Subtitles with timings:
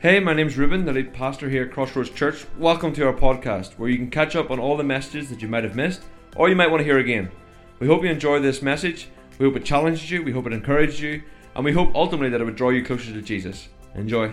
[0.00, 2.46] Hey, my name's Ruben, the lead pastor here at Crossroads Church.
[2.56, 5.48] Welcome to our podcast, where you can catch up on all the messages that you
[5.48, 6.04] might have missed
[6.36, 7.30] or you might want to hear again.
[7.80, 9.08] We hope you enjoy this message.
[9.38, 11.22] We hope it challenges you, we hope it encourages you,
[11.54, 13.68] and we hope ultimately that it would draw you closer to Jesus.
[13.94, 14.32] Enjoy.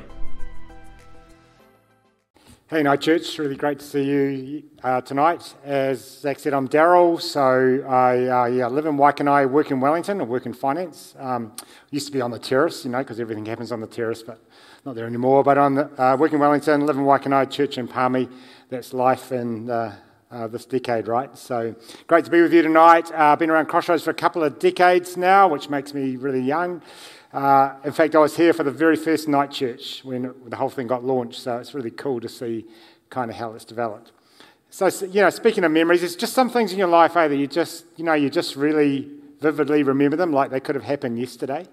[2.70, 3.38] Hey, Night Church.
[3.38, 5.54] Really great to see you uh, tonight.
[5.64, 7.22] As Zach said, I'm Darryl.
[7.22, 11.16] So I uh, yeah, live in Waikanae, work in Wellington, I work in finance.
[11.18, 11.54] Um,
[11.92, 14.42] used to be on the terrace, you know, because everything happens on the terrace, but
[14.88, 15.44] not there anymore.
[15.44, 18.30] But on the, uh, in Wellington, live in Waikanae, church in Palmy.
[18.70, 19.94] That's life in uh,
[20.32, 21.38] uh, this decade, right?
[21.38, 21.76] So
[22.08, 23.12] great to be with you tonight.
[23.12, 26.40] I've uh, been around Crossroads for a couple of decades now, which makes me really
[26.40, 26.82] young.
[27.34, 30.70] Uh, in fact, I was here for the very first night church when the whole
[30.70, 32.64] thing got launched, so it's really cool to see
[33.10, 34.14] kind of how it's developed.
[34.70, 37.48] So, you know, speaking of memories, there's just some things in your life, that you
[37.48, 39.10] just, you know, you just really
[39.42, 41.66] vividly remember them like they could have happened yesterday.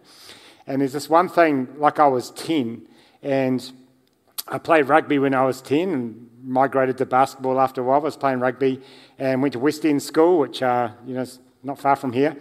[0.67, 2.89] And there's this one thing, like I was 10,
[3.25, 3.73] and
[4.47, 8.01] I played rugby when I was 10 and migrated to basketball after a while.
[8.01, 8.81] I was playing rugby
[9.19, 12.37] and went to West End School, which, uh, you know, is not far from here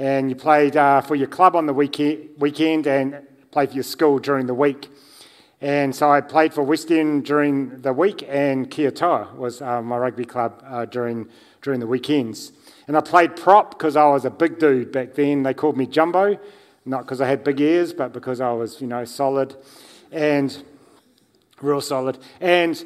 [0.00, 3.84] and you played uh, for your club on the weekend, weekend and played for your
[3.84, 4.88] school during the week.
[5.60, 9.82] And so I played for West End during the week, and Kia Toa was uh,
[9.82, 11.28] my rugby club uh, during,
[11.60, 12.52] during the weekends.
[12.88, 15.42] And I played prop because I was a big dude back then.
[15.42, 16.38] They called me Jumbo,
[16.86, 19.54] not because I had big ears, but because I was, you know, solid
[20.10, 20.62] and
[21.60, 22.18] real solid.
[22.40, 22.82] And,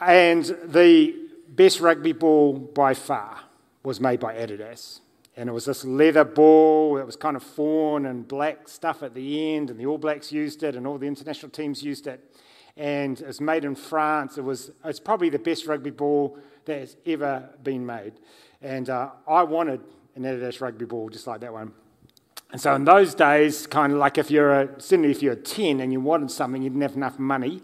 [0.00, 1.14] and the
[1.48, 3.40] best rugby ball by far
[3.82, 5.00] was made by Adidas
[5.36, 9.14] and it was this leather ball that was kind of fawn and black stuff at
[9.14, 12.20] the end, and the All Blacks used it, and all the international teams used it.
[12.76, 14.38] And it was made in France.
[14.38, 18.14] It was it's probably the best rugby ball that has ever been made.
[18.60, 19.80] And uh, I wanted
[20.14, 21.72] an Adidas rugby ball just like that one.
[22.52, 25.80] And so in those days, kind of like if you're a, certainly if you're 10
[25.80, 27.62] and you wanted something, you didn't have enough money,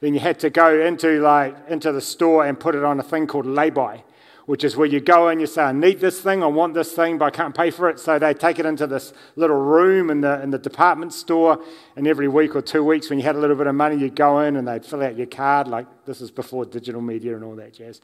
[0.00, 3.02] then you had to go into like into the store and put it on a
[3.02, 4.02] thing called lay-by
[4.50, 6.90] which is where you go and you say, I need this thing, I want this
[6.90, 8.00] thing, but I can't pay for it.
[8.00, 11.62] So they take it into this little room in the, in the department store,
[11.94, 14.16] and every week or two weeks, when you had a little bit of money, you'd
[14.16, 15.68] go in and they'd fill out your card.
[15.68, 18.00] Like this is before digital media and all that jazz.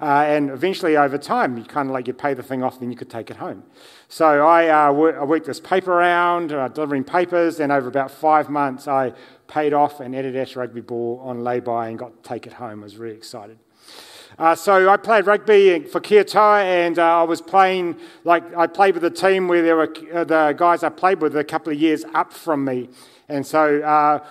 [0.00, 2.90] Uh, and eventually, over time, you kind of like you pay the thing off, then
[2.90, 3.62] you could take it home.
[4.08, 8.10] So I, uh, work, I worked this paper around, uh, delivering papers, and over about
[8.10, 9.12] five months, I
[9.48, 12.80] paid off an Adidas rugby ball on lay-by and got to take it home.
[12.80, 13.58] I was really excited.
[14.40, 18.94] Uh, so I played rugby for Kia and uh, I was playing like I played
[18.94, 21.78] with a team where there were uh, the guys I played with a couple of
[21.78, 22.88] years up from me,
[23.28, 24.24] and so uh,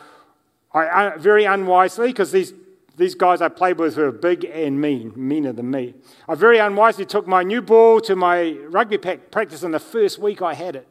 [0.74, 2.54] I uh, very unwisely because these.
[2.98, 5.94] These guys I played with were big and mean, meaner than me.
[6.28, 10.42] I very unwisely took my new ball to my rugby practice in the first week
[10.42, 10.86] I had it.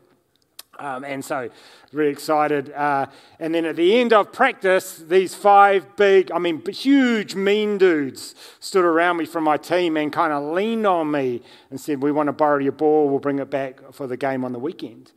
[0.78, 1.50] Um, and so,
[1.92, 2.70] really excited.
[2.72, 3.06] Uh,
[3.40, 8.34] and then at the end of practice, these five big, I mean, huge, mean dudes
[8.60, 12.12] stood around me from my team and kind of leaned on me and said, We
[12.12, 15.12] want to borrow your ball, we'll bring it back for the game on the weekend.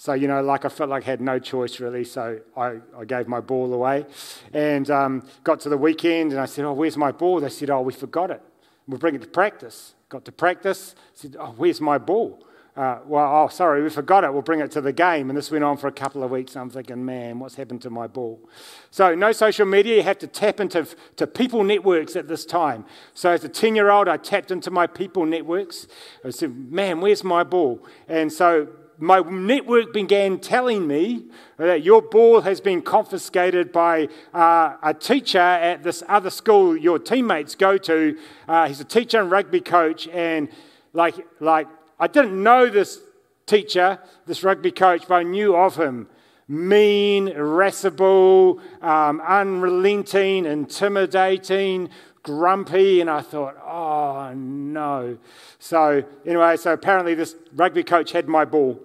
[0.00, 3.04] So, you know, like I felt like I had no choice really, so I, I
[3.04, 4.06] gave my ball away
[4.52, 7.40] and um, got to the weekend and I said, Oh, where's my ball?
[7.40, 8.42] They said, Oh, we forgot it.
[8.86, 9.94] We'll bring it to practice.
[10.08, 12.44] Got to practice, said, Oh, where's my ball?
[12.78, 14.32] Uh, well, oh, sorry, we forgot it.
[14.32, 15.30] We'll bring it to the game.
[15.30, 16.54] And this went on for a couple of weeks.
[16.54, 18.48] I'm thinking, man, what's happened to my ball?
[18.92, 19.96] So, no social media.
[19.96, 22.84] You have to tap into to people networks at this time.
[23.14, 25.88] So, as a 10 year old, I tapped into my people networks.
[26.24, 27.84] I said, man, where's my ball?
[28.06, 34.76] And so, my network began telling me that your ball has been confiscated by uh,
[34.84, 38.16] a teacher at this other school your teammates go to.
[38.46, 40.48] Uh, he's a teacher and rugby coach, and
[40.92, 41.68] like, like
[41.98, 43.00] I didn't know this
[43.46, 46.08] teacher, this rugby coach, but I knew of him.
[46.46, 51.90] Mean, irascible, um, unrelenting, intimidating,
[52.22, 55.18] grumpy, and I thought, oh no.
[55.58, 58.80] So, anyway, so apparently this rugby coach had my ball.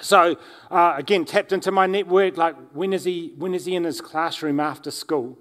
[0.00, 0.36] So,
[0.70, 4.00] uh, again, tapped into my network like, when is, he, when is he in his
[4.00, 5.36] classroom after school?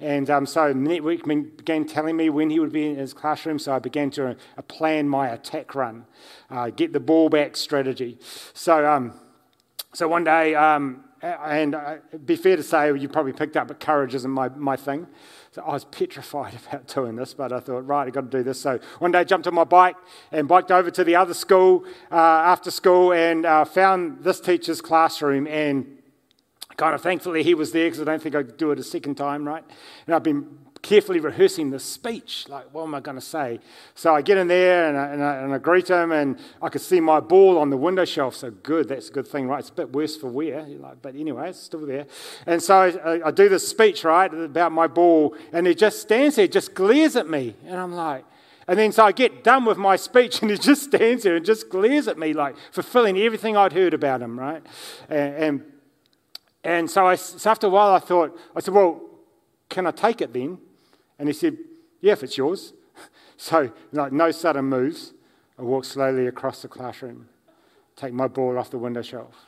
[0.00, 3.74] And um, so Network began telling me when he would be in his classroom, so
[3.74, 6.06] I began to uh, plan my attack run,
[6.50, 8.18] uh, get the ball back strategy.
[8.54, 9.12] So, um,
[9.92, 13.80] so one day, um, and uh, be fair to say you probably picked up, but
[13.80, 15.08] courage isn't my, my thing.
[15.50, 18.44] So I was petrified about doing this, but I thought, right, I've got to do
[18.44, 18.60] this.
[18.60, 19.96] So one day I jumped on my bike
[20.30, 24.80] and biked over to the other school uh, after school and uh, found this teacher's
[24.80, 25.97] classroom and
[26.78, 28.84] kind of thankfully he was there because I don't think I could do it a
[28.84, 29.64] second time, right?
[30.06, 30.46] And I've been
[30.80, 32.46] carefully rehearsing the speech.
[32.48, 33.58] Like, what am I going to say?
[33.96, 36.68] So I get in there and I, and, I, and I, greet him, and I
[36.68, 38.36] could see my ball on the window shelf.
[38.36, 39.58] So good, that's a good thing, right?
[39.58, 42.06] It's a bit worse for wear, like, but anyway, it's still there.
[42.46, 46.36] And so I, I do this speech, right, about my ball, and he just stands
[46.36, 47.56] there, just glares at me.
[47.66, 48.24] And I'm like,
[48.68, 51.44] and then so I get done with my speech, and he just stands there and
[51.44, 54.64] just glares at me, like fulfilling everything I'd heard about him, right?
[55.08, 55.64] And, and,
[56.64, 59.00] and so, I, so after a while, I thought, I said, well,
[59.68, 60.58] can I take it then?
[61.18, 61.56] And he said,
[62.00, 62.72] Yeah, if it's yours.
[63.40, 65.12] So, like, no sudden moves.
[65.56, 67.28] I walk slowly across the classroom,
[67.94, 69.46] take my ball off the window shelf.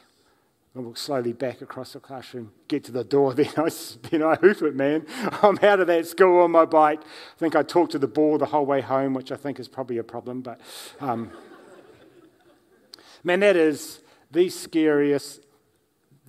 [0.76, 3.68] I walk slowly back across the classroom, get to the door, then I,
[4.08, 5.06] then I hoof it, man.
[5.42, 7.00] I'm out of that school on my bike.
[7.00, 9.66] I think I talked to the ball the whole way home, which I think is
[9.66, 10.60] probably a problem, but
[11.00, 11.32] um,
[13.24, 15.40] man, that is the scariest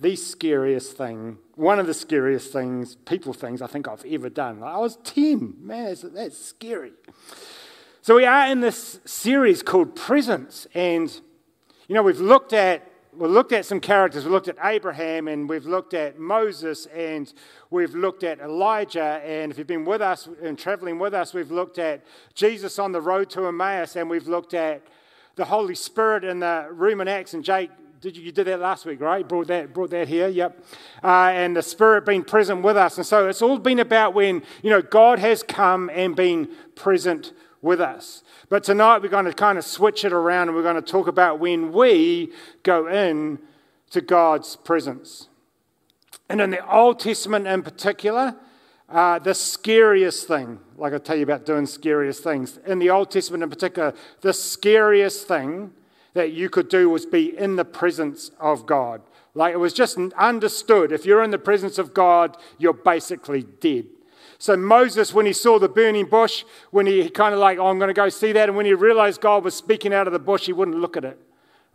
[0.02, 4.60] the scariest thing, one of the scariest things, people things I think I've ever done.
[4.60, 5.54] Like I was 10.
[5.60, 6.92] Man, that's, that's scary.
[8.02, 10.66] So we are in this series called Presence.
[10.74, 11.08] And,
[11.86, 14.24] you know, we've looked at we've looked at some characters.
[14.24, 17.32] We've looked at Abraham and we've looked at Moses and
[17.70, 19.20] we've looked at Elijah.
[19.24, 22.04] And if you've been with us and traveling with us, we've looked at
[22.34, 24.82] Jesus on the road to Emmaus and we've looked at
[25.36, 27.34] the Holy Spirit in the room in Acts.
[27.34, 27.70] And Jake
[28.02, 29.26] did you, you did that last week, right?
[29.26, 30.64] Brought that, brought that here, yep.
[31.04, 32.98] Uh, and the Spirit being present with us.
[32.98, 37.32] And so it's all been about when, you know, God has come and been present
[37.60, 38.24] with us.
[38.48, 41.06] But tonight we're going to kind of switch it around and we're going to talk
[41.06, 42.32] about when we
[42.64, 43.38] go in
[43.90, 45.28] to God's presence.
[46.28, 48.34] And in the Old Testament in particular,
[48.88, 53.12] uh, the scariest thing, like I tell you about doing scariest things, in the Old
[53.12, 55.72] Testament in particular, the scariest thing
[56.14, 59.02] that you could do was be in the presence of God.
[59.34, 60.92] Like it was just understood.
[60.92, 63.86] If you're in the presence of God, you're basically dead.
[64.38, 67.78] So Moses, when he saw the burning bush, when he kind of like, oh, I'm
[67.78, 70.18] going to go see that, and when he realized God was speaking out of the
[70.18, 71.18] bush, he wouldn't look at it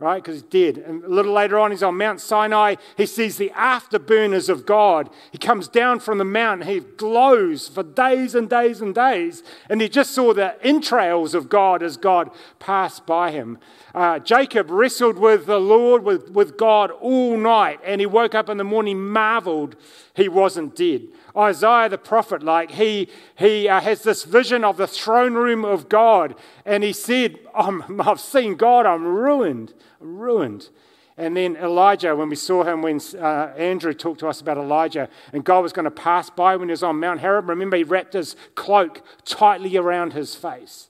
[0.00, 0.22] right?
[0.22, 0.78] Because he's dead.
[0.78, 2.76] And a little later on, he's on Mount Sinai.
[2.96, 5.10] He sees the afterburners of God.
[5.32, 6.68] He comes down from the mountain.
[6.68, 9.42] He glows for days and days and days.
[9.68, 12.30] And he just saw the entrails of God as God
[12.60, 13.58] passed by him.
[13.92, 17.80] Uh, Jacob wrestled with the Lord, with, with God all night.
[17.84, 19.74] And he woke up in the morning, marveled
[20.14, 21.08] he wasn't dead.
[21.36, 25.88] Isaiah the prophet, like he, he uh, has this vision of the throne room of
[25.88, 26.34] God,
[26.64, 30.68] and he said, I've seen God, I'm ruined, ruined.
[31.16, 35.08] And then Elijah, when we saw him, when uh, Andrew talked to us about Elijah,
[35.32, 37.82] and God was going to pass by when he was on Mount Horeb, remember he
[37.82, 40.88] wrapped his cloak tightly around his face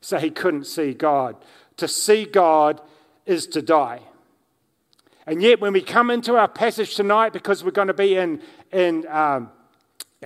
[0.00, 1.36] so he couldn't see God.
[1.76, 2.80] To see God
[3.24, 4.00] is to die.
[5.26, 8.40] And yet, when we come into our passage tonight, because we're going to be in,
[8.72, 9.50] in um,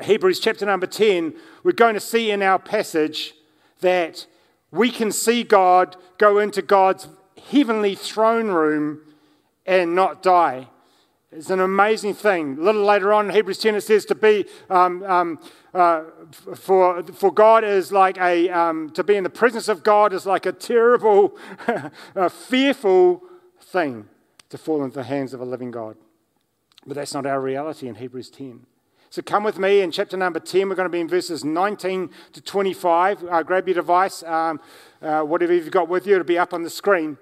[0.00, 3.34] Hebrews chapter number 10, we're going to see in our passage
[3.80, 4.26] that
[4.70, 7.08] we can see God go into God's
[7.50, 9.00] heavenly throne room
[9.66, 10.68] and not die.
[11.30, 12.58] It's an amazing thing.
[12.58, 15.38] A little later on in Hebrews 10, it says to be, um, um,
[15.74, 16.04] uh,
[16.54, 20.24] for, for God is like a, um, to be in the presence of God is
[20.24, 21.36] like a terrible,
[22.14, 23.22] a fearful
[23.60, 24.06] thing
[24.48, 25.96] to fall into the hands of a living God.
[26.86, 28.66] But that's not our reality in Hebrews 10.
[29.12, 30.70] So come with me in chapter number 10.
[30.70, 33.22] We're going to be in verses 19 to 25.
[33.22, 34.58] Uh, grab your device, um,
[35.02, 37.18] uh, whatever you've got with you, it'll be up on the screen.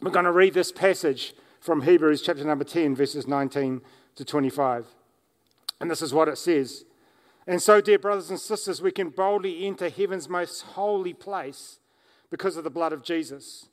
[0.00, 3.80] We're going to read this passage from Hebrews chapter number 10, verses 19
[4.14, 4.86] to 25.
[5.80, 6.84] And this is what it says.
[7.48, 11.80] And so, dear brothers and sisters, we can boldly enter heaven's most holy place
[12.30, 13.66] because of the blood of Jesus.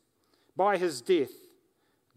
[0.58, 1.30] By his death,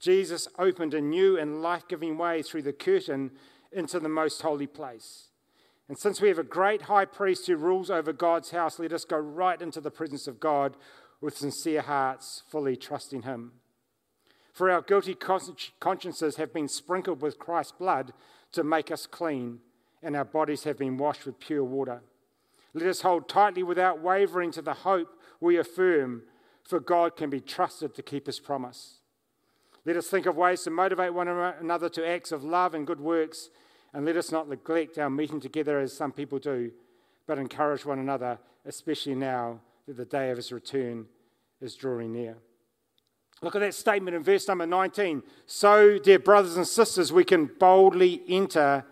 [0.00, 3.32] Jesus opened a new and life giving way through the curtain
[3.72, 5.28] into the most holy place.
[5.88, 9.04] And since we have a great high priest who rules over God's house, let us
[9.04, 10.76] go right into the presence of God
[11.20, 13.52] with sincere hearts, fully trusting Him.
[14.52, 18.12] For our guilty consciences have been sprinkled with Christ's blood
[18.52, 19.60] to make us clean,
[20.02, 22.02] and our bodies have been washed with pure water.
[22.74, 25.08] Let us hold tightly without wavering to the hope
[25.40, 26.22] we affirm,
[26.62, 29.00] for God can be trusted to keep His promise.
[29.84, 33.00] Let us think of ways to motivate one another to acts of love and good
[33.00, 33.50] works
[33.94, 36.70] and let us not neglect our meeting together as some people do,
[37.26, 41.06] but encourage one another, especially now that the day of his return
[41.60, 42.36] is drawing near.
[43.42, 45.22] Look at that statement in verse number 19.
[45.46, 48.84] So, dear brothers and sisters, we can boldly enter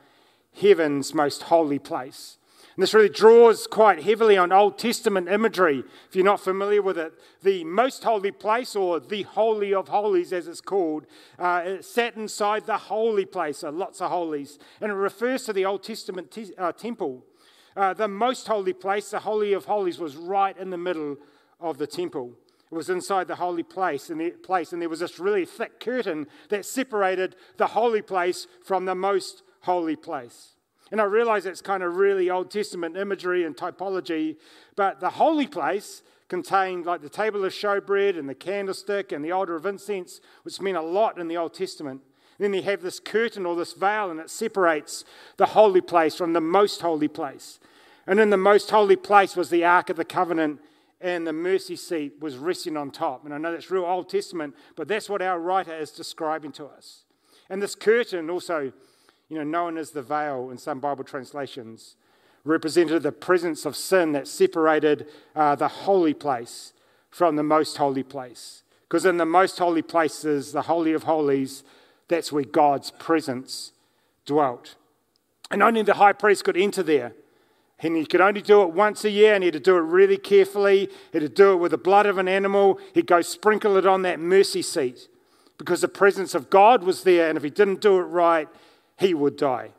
[0.61, 2.39] heaven's most holy place.
[2.77, 5.83] And this really draws quite heavily on Old Testament imagery.
[6.09, 7.13] If you're not familiar with it,
[7.43, 11.07] the most holy place, or the Holy of Holies as it's called,
[11.39, 14.59] uh, it sat inside the holy place, so lots of holies.
[14.81, 17.25] And it refers to the Old Testament te- uh, temple.
[17.77, 21.17] uh, the most holy place, the Holy of Holies, was right in the middle
[21.61, 22.33] of the temple.
[22.71, 25.81] It was inside the holy place, and, the place, and there was this really thick
[25.81, 30.57] curtain that separated the holy place from the most holy place.
[30.91, 34.37] And I realize that's kind of really Old Testament imagery and typology,
[34.77, 39.33] but the holy place contained like the table of showbread and the candlestick and the
[39.33, 42.01] altar of incense, which meant a lot in the Old Testament.
[42.39, 45.05] Then you have this curtain or this veil, and it separates
[45.37, 47.61] the holy place from the most holy place.
[48.07, 50.61] And in the most holy place was the Ark of the Covenant
[51.03, 53.25] and the mercy seat was resting on top.
[53.25, 56.67] And I know that's real Old Testament, but that's what our writer is describing to
[56.67, 57.05] us.
[57.49, 58.73] And this curtain, also,
[59.31, 61.95] you know, known as the veil in some Bible translations,
[62.45, 65.07] represented the presence of sin that separated
[65.37, 66.73] uh, the holy place
[67.11, 68.65] from the most holy place.
[68.89, 71.63] Because in the most holy places, the Holy of Holies,
[72.09, 73.73] that's where God's presence
[74.27, 74.75] dwelt.
[75.51, 77.13] And only the high priest could enter there.
[77.83, 79.83] And he could only do it once a year, and he had to do it
[79.83, 80.91] really carefully.
[81.13, 82.79] He had to do it with the blood of an animal.
[82.95, 85.09] He'd go sprinkle it on that mercy seat
[85.57, 88.49] because the presence of God was there, and if he didn't do it right,
[89.01, 89.71] he would die.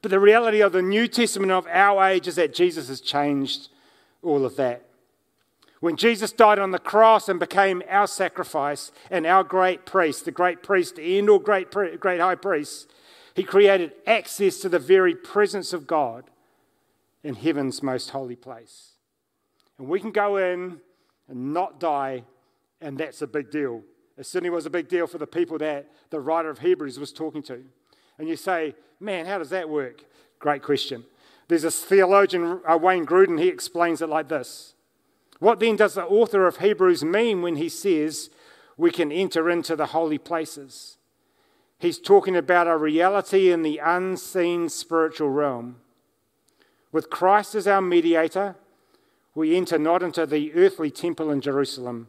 [0.00, 3.68] But the reality of the New Testament of our age is that Jesus has changed
[4.22, 4.84] all of that.
[5.80, 10.30] When Jesus died on the cross and became our sacrifice and our great priest, the
[10.30, 12.90] great priest and all great, great high priest,
[13.34, 16.30] he created access to the very presence of God
[17.22, 18.92] in heaven's most holy place.
[19.78, 20.80] And we can go in
[21.28, 22.24] and not die,
[22.80, 23.82] and that's a big deal.
[24.18, 27.12] It certainly was a big deal for the people that the writer of Hebrews was
[27.12, 27.62] talking to.
[28.18, 30.02] And you say, man, how does that work?
[30.40, 31.04] Great question.
[31.46, 34.74] There's this theologian, uh, Wayne Grudem, he explains it like this.
[35.38, 38.28] What then does the author of Hebrews mean when he says
[38.76, 40.98] we can enter into the holy places?
[41.78, 45.76] He's talking about a reality in the unseen spiritual realm.
[46.90, 48.56] With Christ as our mediator,
[49.34, 52.08] we enter not into the earthly temple in Jerusalem,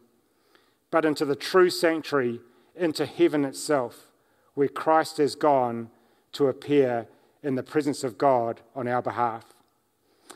[0.92, 2.40] but into the true sanctuary,
[2.76, 4.08] into heaven itself,
[4.54, 5.90] where Christ has gone
[6.34, 7.08] to appear
[7.44, 9.46] in the presence of God on our behalf.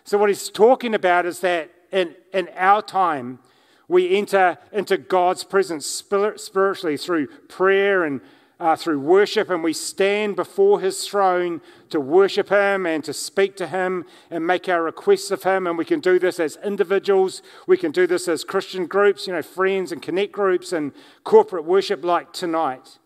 [0.04, 3.40] So, what he's talking about is that in, in our time,
[3.88, 8.22] we enter into God's presence spiritually through prayer and
[8.64, 13.58] uh, through worship, and we stand before his throne to worship him and to speak
[13.58, 15.68] to him and make our requests of him.
[15.68, 19.34] And we can do this as individuals, we can do this as Christian groups, you
[19.34, 20.94] know, friends and connect groups and
[21.26, 23.00] corporate worship like tonight.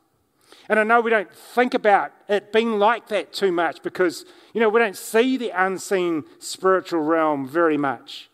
[0.70, 4.62] And I know we don't think about it being like that too much because, you
[4.62, 8.30] know, we don't see the unseen spiritual realm very much.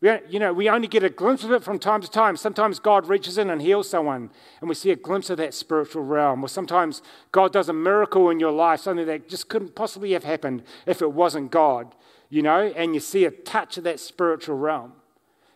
[0.00, 2.36] We, you know, we only get a glimpse of it from time to time.
[2.36, 6.02] Sometimes God reaches in and heals someone, and we see a glimpse of that spiritual
[6.02, 6.44] realm.
[6.44, 7.00] Or sometimes
[7.32, 11.00] God does a miracle in your life, something that just couldn't possibly have happened if
[11.00, 11.94] it wasn't God,
[12.28, 14.92] you know, and you see a touch of that spiritual realm.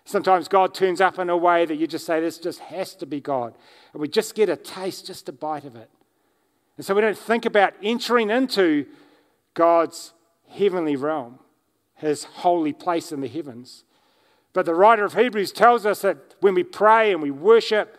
[0.04, 3.04] Sometimes God turns up in a way that you just say, this just has to
[3.04, 3.54] be God.
[3.92, 5.90] And we just get a taste, just a bite of it.
[6.78, 8.86] And so we don't think about entering into
[9.52, 10.14] God's
[10.48, 11.40] heavenly realm,
[11.96, 13.84] his holy place in the heavens.
[14.58, 17.96] But the writer of Hebrews tells us that when we pray and we worship,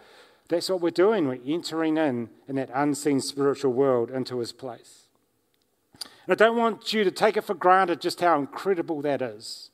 [0.50, 1.26] that's what we're doing.
[1.26, 5.04] We're entering in in that unseen spiritual world into his place.
[6.04, 9.72] And I don't want you to take it for granted just how incredible that is.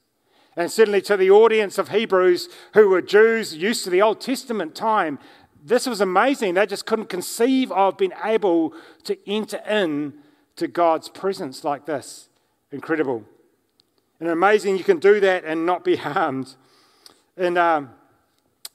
[0.55, 4.75] And certainly to the audience of Hebrews who were Jews used to the Old Testament
[4.75, 5.17] time,
[5.63, 6.53] this was amazing.
[6.53, 8.75] They just couldn't conceive of being able
[9.05, 10.13] to enter in
[10.57, 12.29] to God's presence like this.
[12.71, 13.23] Incredible.
[14.19, 16.55] And amazing you can do that and not be harmed.
[17.37, 17.89] In um,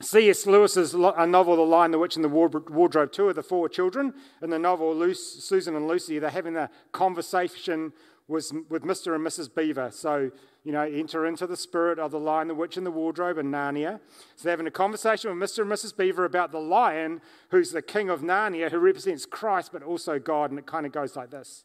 [0.03, 0.47] C.S.
[0.47, 4.51] Lewis's novel, The Lion, the Witch, and the Wardrobe, two of the four children in
[4.51, 7.93] the novel, Susan and Lucy, they're having a conversation
[8.31, 9.15] with, Mr.
[9.15, 9.53] and Mrs.
[9.53, 9.91] Beaver.
[9.91, 10.31] So,
[10.63, 13.51] you know, enter into the spirit of the lion, the witch, and the wardrobe in
[13.51, 13.99] Narnia.
[14.37, 15.63] So they're having a conversation with Mr.
[15.63, 15.97] and Mrs.
[15.97, 20.51] Beaver about the lion, who's the king of Narnia, who represents Christ, but also God.
[20.51, 21.65] And it kind of goes like this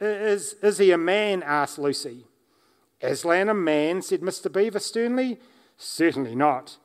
[0.00, 1.42] Is, is he a man?
[1.42, 2.26] asked Lucy.
[3.00, 4.02] Aslan a man?
[4.02, 4.52] said Mr.
[4.52, 5.38] Beaver sternly.
[5.84, 6.78] Certainly not.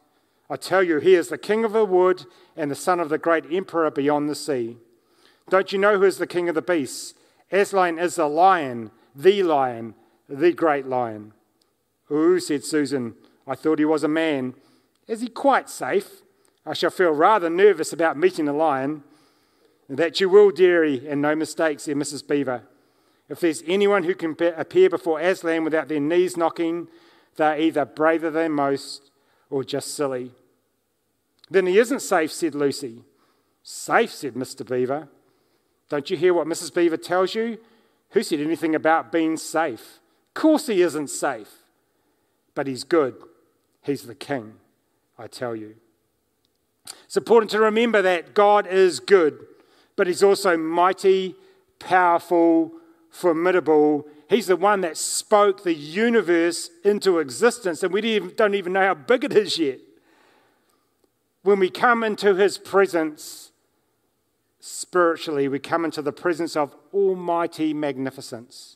[0.50, 2.26] I tell you, he is the king of the wood
[2.56, 4.78] and the son of the great emperor beyond the sea.
[5.50, 7.14] Don't you know who is the king of the beasts?
[7.52, 9.94] Aslan is the lion, the lion,
[10.28, 11.34] the great lion.
[12.12, 13.14] Ooh, said Susan,
[13.46, 14.56] I thought he was a man.
[15.08, 16.24] Is he quite safe?
[16.66, 19.04] I shall feel rather nervous about meeting a lion.
[19.88, 22.28] That you will, dearie, and no mistake, said Mrs.
[22.28, 22.64] Beaver.
[23.30, 26.88] If there's anyone who can appear before Aslan without their knees knocking,
[27.38, 29.12] they're either braver than most
[29.50, 30.32] or just silly.
[31.50, 33.04] Then he isn't safe, said Lucy.
[33.64, 34.68] Safe, said Mr.
[34.68, 35.08] Beaver.
[35.90, 36.74] Don't you hear what Mrs.
[36.74, 37.58] Beaver tells you?
[38.12, 40.00] Who said anything about being safe?
[40.38, 41.50] course, he isn't safe,
[42.54, 43.16] but he's good.
[43.82, 44.54] He's the king,
[45.18, 45.76] I tell you.
[47.06, 49.46] It's important to remember that God is good,
[49.96, 51.36] but he's also mighty,
[51.80, 52.72] powerful,
[53.10, 54.08] formidable.
[54.30, 58.94] He's the one that spoke the universe into existence, and we don't even know how
[58.94, 59.80] big it is yet.
[61.44, 63.52] When we come into his presence,
[64.60, 68.76] spiritually, we come into the presence of almighty magnificence.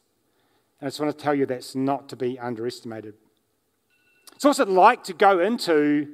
[0.79, 3.15] And I just want to tell you that's not to be underestimated.
[4.37, 6.07] So, what's it like to go into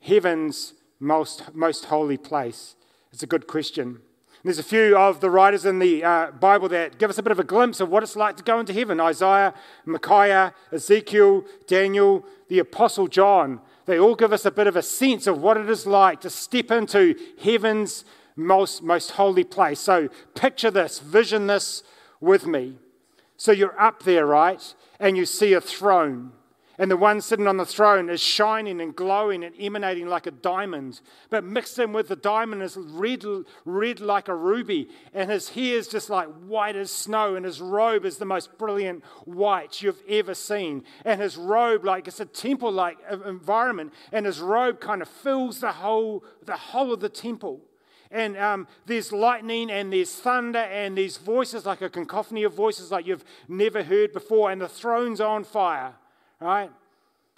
[0.00, 2.76] heaven's most, most holy place?
[3.10, 4.00] It's a good question.
[4.44, 7.30] There's a few of the writers in the uh, Bible that give us a bit
[7.30, 12.24] of a glimpse of what it's like to go into heaven Isaiah, Micaiah, Ezekiel, Daniel,
[12.48, 13.60] the Apostle John.
[13.86, 16.30] They all give us a bit of a sense of what it is like to
[16.30, 19.78] step into heaven's most, most holy place.
[19.78, 21.84] So picture this, vision this
[22.20, 22.78] with me.
[23.36, 24.74] So you're up there, right?
[24.98, 26.32] And you see a throne.
[26.82, 30.32] And the one sitting on the throne is shining and glowing and emanating like a
[30.32, 31.00] diamond.
[31.30, 33.24] But mixed in with the diamond is red,
[33.64, 34.88] red like a ruby.
[35.14, 37.36] And his hair is just like white as snow.
[37.36, 40.82] And his robe is the most brilliant white you've ever seen.
[41.04, 43.92] And his robe, like it's a temple like environment.
[44.10, 47.60] And his robe kind of fills the whole, the whole of the temple
[48.10, 52.90] and um, there's lightning and there's thunder and there's voices like a cacophony of voices
[52.90, 55.94] like you've never heard before, and the throne's on fire,
[56.42, 56.70] right?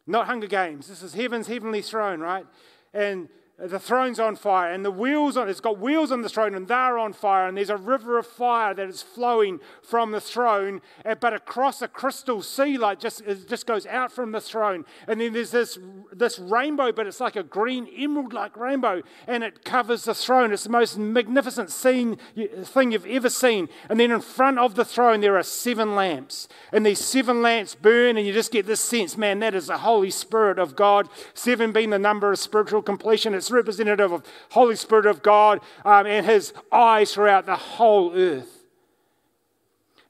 [0.06, 0.88] Not Hunger Games.
[0.88, 2.46] This is heaven's heavenly throne, right?
[2.92, 6.56] And the throne's on fire and the wheels on it's got wheels on the throne
[6.56, 10.20] and they're on fire and there's a river of fire that is flowing from the
[10.20, 14.40] throne eh, but across a crystal sea like just it just goes out from the
[14.40, 14.84] throne.
[15.06, 15.78] And then there's this
[16.12, 20.52] this rainbow but it's like a green emerald like rainbow and it covers the throne.
[20.52, 22.16] It's the most magnificent scene
[22.64, 23.68] thing you've ever seen.
[23.88, 27.76] And then in front of the throne there are seven lamps and these seven lamps
[27.76, 31.08] burn and you just get this sense man that is the holy spirit of god.
[31.34, 36.06] Seven being the number of spiritual completion it's representative of Holy Spirit of God um,
[36.06, 38.66] and his eyes throughout the whole earth.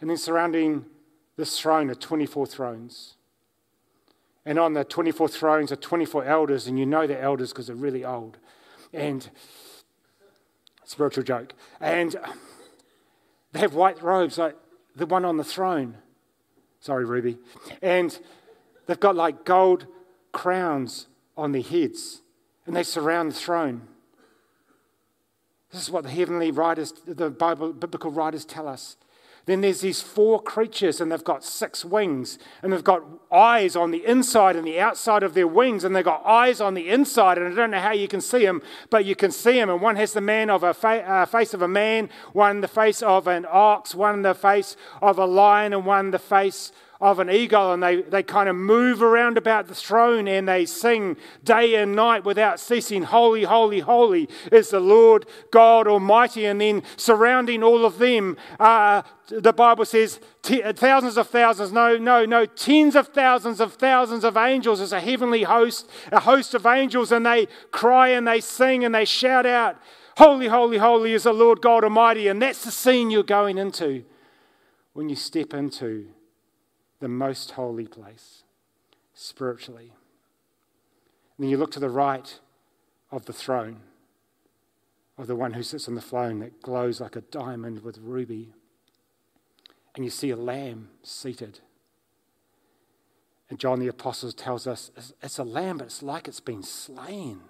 [0.01, 0.85] And then surrounding
[1.37, 3.15] this throne are 24 thrones.
[4.47, 7.77] And on the 24 thrones are 24 elders, and you know they're elders because they're
[7.77, 8.37] really old.
[8.93, 9.29] And
[10.85, 11.55] spiritual joke.
[11.81, 12.15] And
[13.53, 14.57] they have white robes, like
[14.95, 15.97] the one on the throne.
[16.81, 17.39] Sorry, Ruby.
[17.81, 18.19] And
[18.87, 19.87] they've got like gold
[20.33, 21.07] crowns
[21.37, 22.21] on their heads
[22.67, 23.83] and they surround the throne.
[25.73, 28.97] This is what the heavenly writers, the Bible, biblical writers tell us.
[29.47, 33.91] Then there's these four creatures, and they've got six wings, and they've got eyes on
[33.91, 37.37] the inside and the outside of their wings, and they've got eyes on the inside,
[37.37, 39.69] and I don't know how you can see them, but you can see them.
[39.69, 42.69] And one has the man of a fa- uh, face of a man, one the
[42.69, 46.73] face of an ox, one the face of a lion, and one the face
[47.05, 50.65] of an eagle and they, they kind of move around about the throne and they
[50.65, 56.47] sing day and night without ceasing, Holy, holy, holy is the Lord God Almighty.
[56.47, 61.99] And then surrounding all of them, uh, the Bible says t- thousands of thousands, no,
[61.99, 66.55] no, no, tens of thousands of thousands of angels as a heavenly host, a host
[66.55, 69.77] of angels, and they cry and they sing and they shout out,
[70.17, 72.29] Holy, holy, holy is the Lord God Almighty.
[72.29, 74.05] And that's the scene you're going into
[74.95, 76.14] when you step into
[77.01, 78.43] the most holy place
[79.13, 79.93] spiritually.
[81.37, 82.39] And then you look to the right
[83.11, 83.81] of the throne
[85.17, 88.53] of the one who sits on the throne that glows like a diamond with ruby.
[89.95, 91.61] And you see a lamb seated.
[93.49, 94.91] And John the Apostle tells us
[95.23, 97.43] it's a lamb, but it's like it's been slain.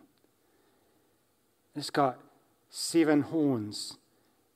[1.74, 2.18] It's got
[2.68, 3.96] seven horns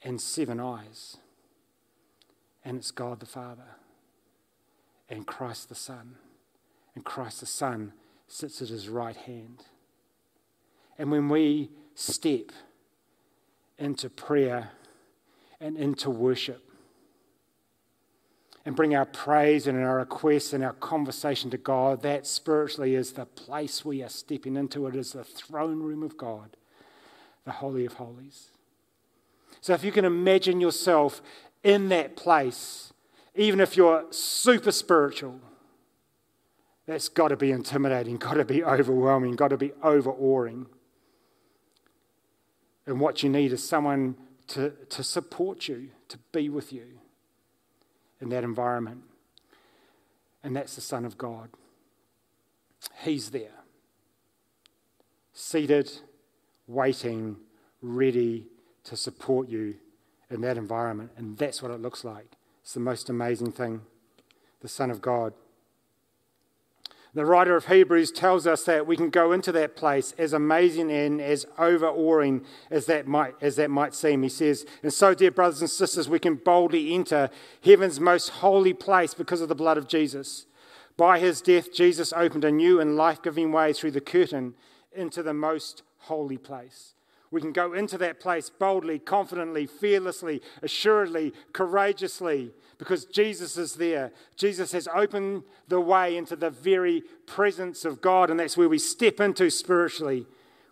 [0.03, 1.17] and seven eyes.
[2.65, 3.77] And it's God the Father
[5.09, 6.17] and Christ the Son.
[6.95, 7.93] And Christ the Son
[8.27, 9.65] sits at his right hand.
[10.99, 12.53] And when we step
[13.79, 14.71] into prayer
[15.61, 16.69] and into worship,
[18.69, 23.13] and bring our praise and our requests and our conversation to God, that spiritually is
[23.13, 24.87] the place we are stepping into.
[24.87, 26.55] It is the throne room of God,
[27.47, 28.49] the Holy of Holies.
[29.63, 31.23] So if you can imagine yourself
[31.65, 32.93] in that place,
[33.39, 35.41] even if you're super spiritual,
[36.87, 40.67] that's got to be intimidating, got to be overwhelming, got to be overawing.
[42.85, 44.17] And what you need is someone
[44.49, 46.87] to, to support you, to be with you
[48.21, 49.03] in that environment.
[50.43, 51.51] And that's the Son of God.
[53.03, 53.61] He's there,
[55.33, 55.93] seated,
[56.67, 57.37] waiting,
[57.83, 58.47] ready
[58.85, 59.77] to support you
[60.31, 61.11] in that environment.
[61.17, 62.38] And that's what it looks like.
[62.69, 63.81] It's the most amazing thing.
[64.61, 65.33] the Son of God.
[67.15, 70.93] The writer of Hebrews tells us that we can go into that place as amazing
[70.93, 74.23] and as overawing as that might, as that might seem.
[74.23, 77.31] He says, And so, dear brothers and sisters, we can boldly enter
[77.65, 80.45] heaven's most holy place because of the blood of Jesus.
[80.99, 84.53] By his death, Jesus opened a new and life giving way through the curtain
[84.93, 86.93] into the most holy place.
[87.31, 94.13] We can go into that place boldly, confidently, fearlessly, assuredly, courageously, because Jesus is there.
[94.37, 98.79] Jesus has opened the way into the very presence of God, and that's where we
[98.79, 100.27] step into spiritually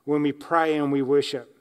[0.05, 1.56] when we pray and we worship.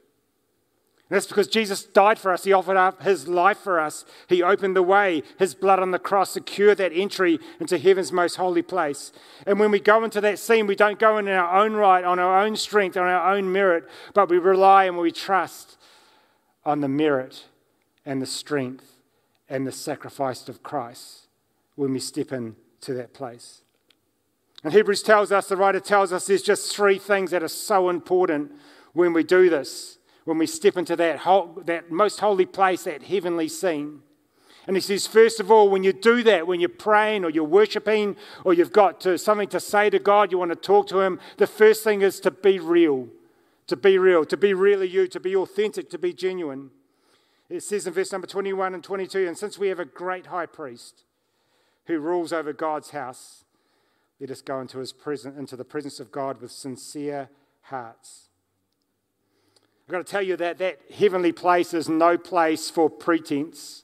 [1.07, 2.45] That's because Jesus died for us.
[2.45, 4.05] He offered up his life for us.
[4.27, 5.21] He opened the way.
[5.37, 9.11] His blood on the cross secured that entry into heaven's most holy place.
[9.45, 12.17] And when we go into that scene, we don't go in our own right, on
[12.17, 15.77] our own strength, on our own merit, but we rely and we trust
[16.65, 17.45] on the merit
[18.03, 18.93] and the strength
[19.47, 21.27] and the sacrifice of Christ
[21.75, 23.61] when we step into that place.
[24.63, 27.89] And Hebrews tells us, the writer tells us, there's just three things that are so
[27.89, 28.51] important
[28.93, 29.94] when we do this
[30.25, 34.01] when we step into that, whole, that most holy place, that heavenly scene.
[34.67, 37.43] And he says, first of all, when you do that, when you're praying or you're
[37.43, 41.01] worshiping or you've got to, something to say to God, you want to talk to
[41.01, 43.07] Him, the first thing is to be real.
[43.67, 46.71] To be real, to be really you, to be authentic, to be genuine.
[47.49, 50.45] It says in verse number 21 and 22 And since we have a great high
[50.47, 51.03] priest
[51.85, 53.43] who rules over God's house,
[54.19, 57.29] let us go into, his presence, into the presence of God with sincere
[57.63, 58.29] hearts
[59.87, 63.83] I've got to tell you that that heavenly place is no place for pretense.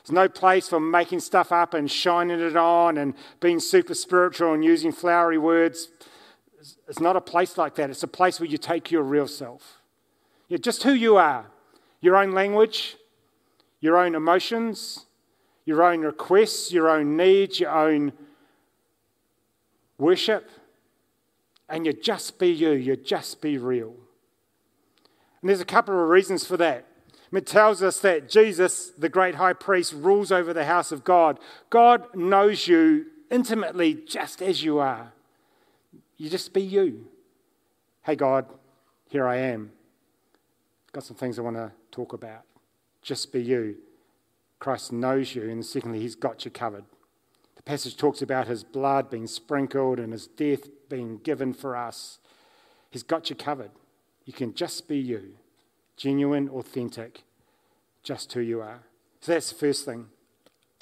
[0.00, 4.54] It's no place for making stuff up and shining it on and being super spiritual
[4.54, 5.88] and using flowery words.
[6.88, 7.90] It's not a place like that.
[7.90, 9.80] It's a place where you take your real self.
[10.48, 11.46] You're just who you are
[12.00, 12.96] your own language,
[13.80, 15.06] your own emotions,
[15.64, 18.12] your own requests, your own needs, your own
[19.98, 20.50] worship.
[21.68, 23.94] And you just be you, you just be real.
[25.42, 26.86] And there's a couple of reasons for that.
[27.32, 31.40] It tells us that Jesus, the great high priest, rules over the house of God.
[31.70, 35.12] God knows you intimately just as you are.
[36.18, 37.06] You just be you.
[38.02, 38.46] Hey, God,
[39.08, 39.72] here I am.
[40.92, 42.42] Got some things I want to talk about.
[43.00, 43.76] Just be you.
[44.58, 46.84] Christ knows you, and secondly, He's got you covered.
[47.56, 52.18] The passage talks about His blood being sprinkled and His death being given for us.
[52.90, 53.70] He's got you covered.
[54.24, 55.34] You can just be you,
[55.96, 57.22] genuine, authentic,
[58.02, 58.80] just who you are.
[59.20, 60.06] So that's the first thing.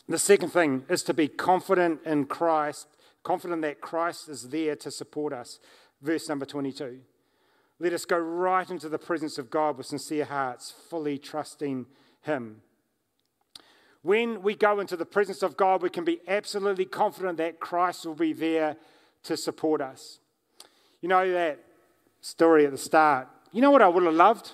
[0.09, 2.89] The second thing is to be confident in Christ,
[3.23, 5.61] confident that Christ is there to support us.
[6.03, 7.01] Verse number 22.
[7.79, 11.87] Let us go right into the presence of God with sincere hearts, fully trusting
[12.23, 12.63] Him.
[14.03, 18.05] When we go into the presence of God, we can be absolutely confident that Christ
[18.05, 18.77] will be there
[19.25, 20.19] to support us.
[21.01, 21.59] You know that
[22.21, 23.29] story at the start.
[23.53, 24.53] You know what I would have loved?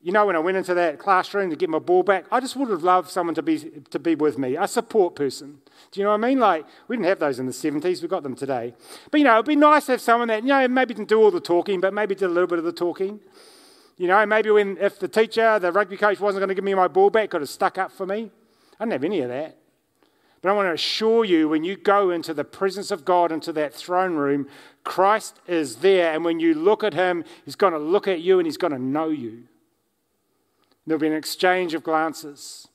[0.00, 2.54] You know, when I went into that classroom to get my ball back, I just
[2.54, 3.58] would have loved someone to be,
[3.90, 5.58] to be with me, a support person.
[5.90, 6.38] Do you know what I mean?
[6.38, 8.74] Like, we didn't have those in the 70s, we got them today.
[9.10, 11.20] But, you know, it'd be nice to have someone that, you know, maybe didn't do
[11.20, 13.18] all the talking, but maybe did a little bit of the talking.
[13.96, 16.74] You know, maybe when, if the teacher, the rugby coach wasn't going to give me
[16.74, 18.30] my ball back, could have stuck up for me.
[18.78, 19.56] I didn't have any of that.
[20.40, 23.52] But I want to assure you when you go into the presence of God, into
[23.54, 24.46] that throne room,
[24.84, 26.12] Christ is there.
[26.14, 28.72] And when you look at him, he's going to look at you and he's going
[28.72, 29.44] to know you.
[30.86, 32.68] There'll be an exchange of glances.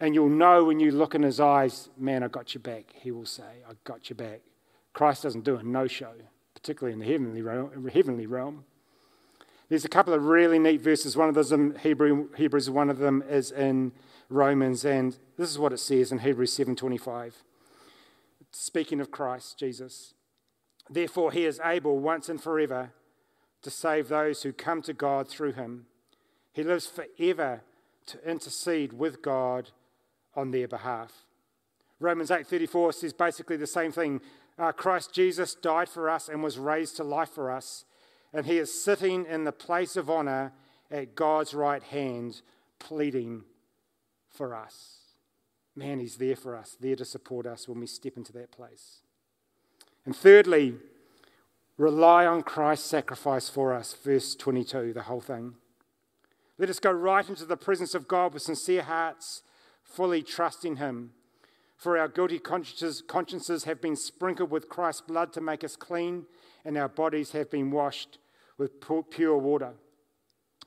[0.00, 2.92] And you'll know when you look in his eyes, man, I got your back.
[2.94, 4.40] He will say, I got your back.
[4.92, 6.12] Christ doesn't do a no show,
[6.54, 8.64] particularly in the heavenly realm, heavenly realm.
[9.68, 11.16] There's a couple of really neat verses.
[11.16, 13.92] One of those in Hebrew, Hebrews, one of them is in
[14.32, 17.44] Romans, and this is what it says in Hebrews 7:25.
[18.50, 20.14] Speaking of Christ Jesus,
[20.88, 22.92] therefore he is able once and forever
[23.60, 25.86] to save those who come to God through him.
[26.52, 27.62] He lives forever
[28.06, 29.70] to intercede with God
[30.34, 31.26] on their behalf.
[32.00, 34.20] Romans 8:34 says basically the same thing.
[34.58, 37.84] Uh, Christ Jesus died for us and was raised to life for us,
[38.32, 40.52] and he is sitting in the place of honor
[40.90, 42.42] at God's right hand,
[42.78, 43.44] pleading
[44.32, 44.98] for us.
[45.76, 49.00] Man, He's there for us, there to support us when we step into that place.
[50.04, 50.74] And thirdly,
[51.76, 53.94] rely on Christ's sacrifice for us.
[53.94, 55.54] Verse 22, the whole thing.
[56.58, 59.42] Let us go right into the presence of God with sincere hearts,
[59.82, 61.12] fully trusting Him.
[61.76, 66.26] For our guilty consciences, consciences have been sprinkled with Christ's blood to make us clean,
[66.64, 68.18] and our bodies have been washed
[68.58, 69.72] with pure water.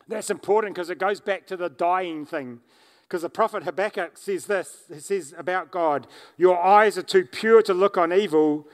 [0.07, 2.59] That's important because it goes back to the dying thing
[3.07, 7.61] Because the prophet Habakkuk says this he says about God, Your eyes are too pure
[7.63, 8.67] to look on evil,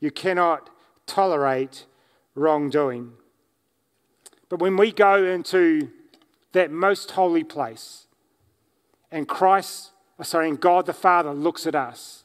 [0.00, 0.70] you cannot
[1.06, 1.86] tolerate
[2.34, 3.12] wrongdoing.
[4.48, 5.90] But when we go into
[6.52, 8.06] that most holy place
[9.10, 12.24] and Christ, oh, sorry, and God the Father looks at us,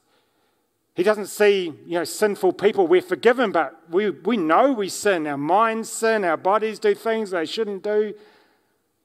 [0.93, 2.85] he doesn't see, you know, sinful people.
[2.85, 5.25] We're forgiven, but we, we know we sin.
[5.25, 8.13] Our minds sin, our bodies do things they shouldn't do.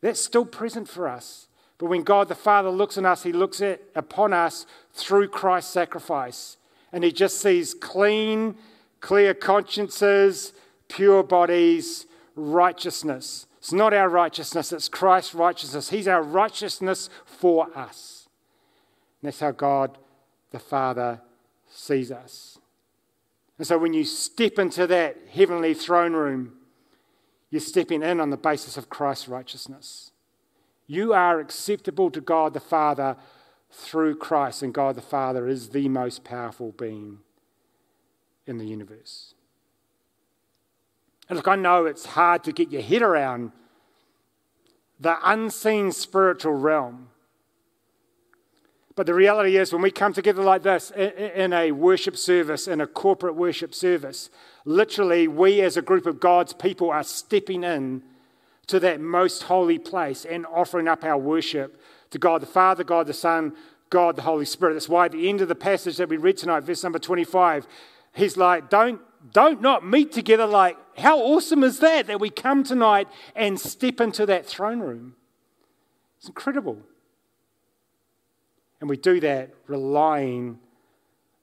[0.00, 1.48] That's still present for us.
[1.78, 5.72] But when God the Father looks on us, he looks at, upon us through Christ's
[5.72, 6.56] sacrifice.
[6.92, 8.56] And he just sees clean,
[9.00, 10.52] clear consciences,
[10.88, 13.46] pure bodies, righteousness.
[13.58, 15.90] It's not our righteousness, it's Christ's righteousness.
[15.90, 18.28] He's our righteousness for us.
[19.20, 19.98] And that's how God
[20.52, 21.20] the Father
[21.68, 22.58] sees us.
[23.58, 26.52] And so when you step into that heavenly throne room,
[27.50, 30.12] you're stepping in on the basis of Christ's righteousness.
[30.86, 33.16] You are acceptable to God the Father
[33.70, 37.18] through Christ, and God the Father is the most powerful being
[38.46, 39.34] in the universe.
[41.28, 43.52] And look, I know it's hard to get your head around
[45.00, 47.08] the unseen spiritual realm.
[48.94, 52.80] But the reality is, when we come together like this in a worship service, in
[52.80, 54.30] a corporate worship service,
[54.64, 58.02] literally, we as a group of God's people are stepping in
[58.66, 63.06] to that most holy place and offering up our worship to God the Father, God
[63.06, 63.54] the Son,
[63.90, 64.74] God the Holy Spirit.
[64.74, 67.66] That's why at the end of the passage that we read tonight, verse number 25,
[68.14, 69.00] he's like, Don't,
[69.32, 74.00] don't not meet together like, how awesome is that that we come tonight and step
[74.00, 75.14] into that throne room?
[76.18, 76.78] It's incredible.
[78.80, 80.58] And we do that relying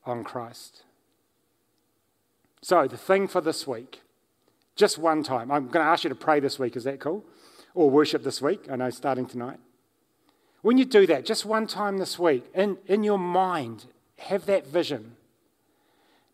[0.05, 0.83] on Christ.
[2.61, 4.01] So, the thing for this week,
[4.75, 7.25] just one time, I'm going to ask you to pray this week, is that cool?
[7.75, 9.59] Or worship this week, I know, starting tonight.
[10.61, 13.85] When you do that, just one time this week, in, in your mind,
[14.17, 15.17] have that vision.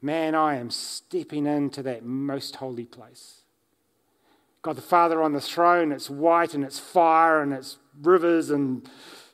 [0.02, 3.42] Man, I am stepping into that most holy place.
[4.62, 8.88] God the Father on the throne, it's white and it's fire and it's rivers and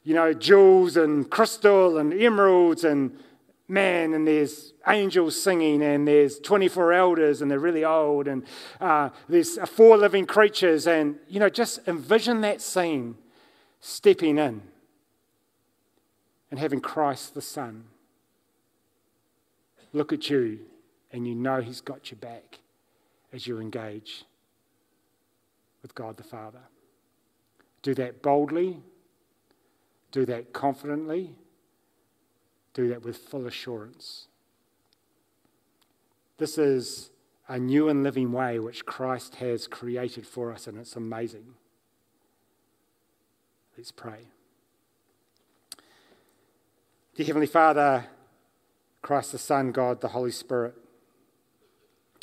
[0.03, 3.17] you know, jewels and crystal and emeralds and
[3.67, 8.43] man, and there's angels singing, and there's 24 elders, and they're really old, and
[8.79, 13.15] uh, there's four living creatures, and you know, just envision that scene
[13.79, 14.61] stepping in
[16.51, 17.85] and having Christ the Son
[19.93, 20.59] look at you,
[21.11, 22.59] and you know He's got your back
[23.33, 24.25] as you engage
[25.81, 26.61] with God the Father.
[27.81, 28.81] Do that boldly
[30.15, 31.35] do that confidently.
[32.75, 34.27] Do that with full assurance.
[36.37, 37.09] This is
[37.47, 41.53] a new and living way which Christ has created for us, and it's amazing.
[43.77, 44.27] Let's pray.
[47.15, 48.07] Dear Heavenly Father,
[49.01, 50.75] Christ the Son, God the Holy Spirit,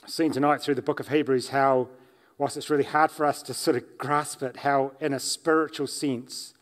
[0.06, 1.88] seen tonight through the book of Hebrews how,
[2.36, 5.86] whilst it's really hard for us to sort of grasp it, how in a spiritual
[5.86, 6.52] sense,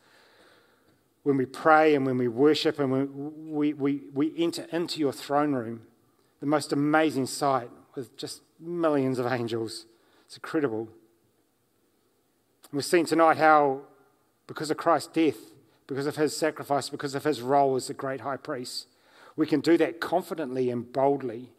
[1.23, 5.13] when we pray and when we worship and when we, we, we enter into your
[5.13, 5.83] throne room,
[6.41, 9.87] the most amazing sight with just millions of angels.
[10.25, 10.89] It's incredible.
[12.71, 13.83] And we've seen tonight how,
[14.47, 15.37] because of Christ's death,
[15.87, 18.87] because of his sacrifice, because of his role as the great high priest,
[19.37, 21.51] we can do that confidently and boldly,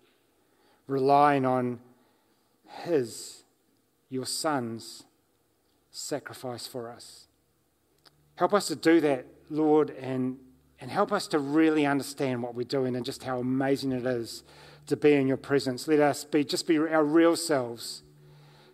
[0.88, 1.80] relying on
[2.84, 3.43] his,
[4.10, 5.04] your son's,
[5.91, 7.28] sacrifice for us.
[8.36, 10.38] Help us to do that Lord, and,
[10.80, 14.44] and help us to really understand what we're doing and just how amazing it is
[14.88, 15.88] to be in your presence.
[15.88, 18.02] Let us be just be our real selves.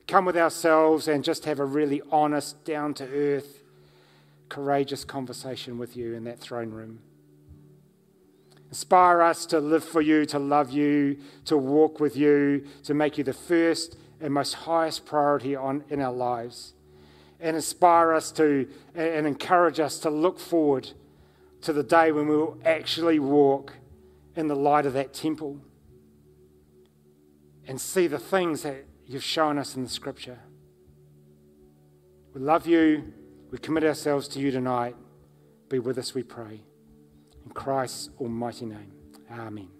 [0.07, 3.63] Come with ourselves and just have a really honest, down to earth,
[4.47, 6.99] courageous conversation with you in that throne room.
[8.69, 13.17] Inspire us to live for you, to love you, to walk with you, to make
[13.17, 16.73] you the first and most highest priority on, in our lives
[17.39, 20.91] and inspire us to and encourage us to look forward
[21.61, 23.73] to the day when we will actually walk
[24.35, 25.59] in the light of that temple
[27.67, 30.39] and see the things that you've shown us in the scripture.
[32.33, 33.13] We love you.
[33.51, 34.95] We commit ourselves to you tonight.
[35.69, 36.61] Be with us, we pray.
[37.45, 38.91] In Christ's almighty name.
[39.31, 39.76] Amen.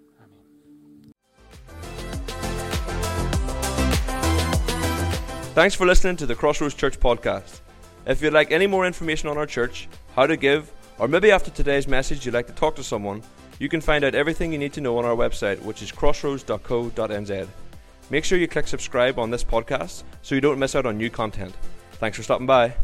[5.58, 7.62] Thanks for listening to the Crossroads Church podcast.
[8.06, 11.50] If you'd like any more information on our church, how to give, or maybe after
[11.50, 13.24] today's message you'd like to talk to someone,
[13.58, 17.48] you can find out everything you need to know on our website, which is crossroads.co.nz.
[18.12, 21.10] Make sure you click subscribe on this podcast so you don't miss out on new
[21.10, 21.56] content.
[21.94, 22.76] Thanks for stopping by.